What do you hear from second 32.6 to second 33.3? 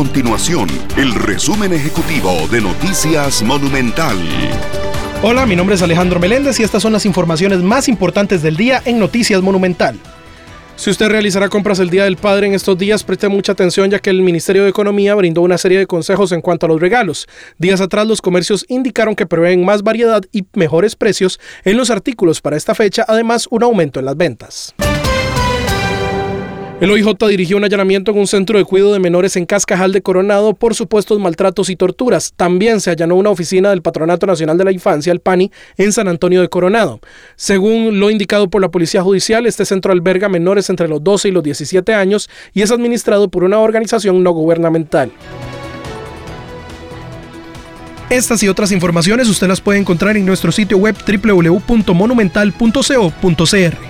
se allanó una